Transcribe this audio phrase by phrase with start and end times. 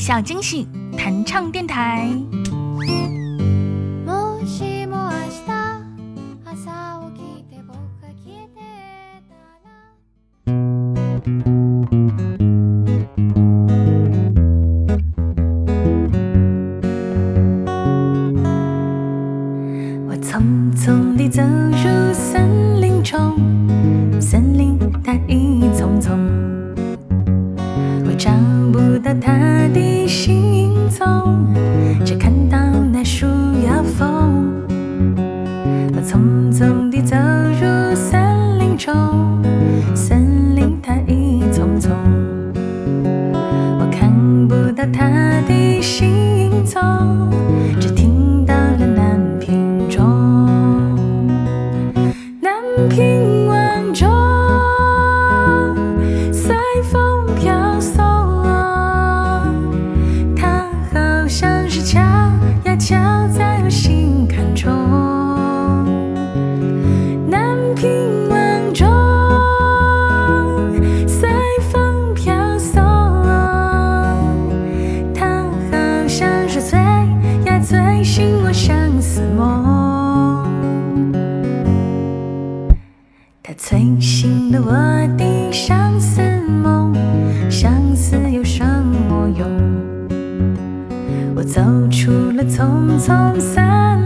[0.00, 2.08] 小惊喜弹唱电台。
[20.08, 20.40] 我匆
[20.74, 23.36] 匆地走入森林中，
[24.18, 26.39] 森林它一丛丛，我
[28.20, 28.30] 找
[28.70, 29.32] 不到他
[29.72, 31.54] 的行踪，
[32.04, 32.58] 只看到
[32.92, 33.24] 那树
[33.64, 34.44] 摇风。
[35.94, 38.94] 我匆匆地走入森林中，
[39.94, 41.90] 森林它一丛丛，
[43.32, 44.12] 我看
[44.46, 45.08] 不到他
[45.48, 46.78] 的行踪，
[47.80, 50.04] 只听到了南屏钟。
[52.42, 52.52] 南
[52.90, 53.29] 屏
[63.70, 64.68] 心坎中。
[67.28, 67.88] 南屏
[68.28, 68.88] 晚钟
[71.06, 71.28] 随
[71.70, 72.82] 风飘送，
[75.14, 76.78] 它好像是催
[77.44, 80.44] 呀催醒我相思梦。
[83.42, 84.72] 它催醒了我
[85.16, 86.20] 的相思
[86.62, 86.92] 梦，
[87.48, 88.42] 相思有
[92.02, 94.00] 除了匆匆三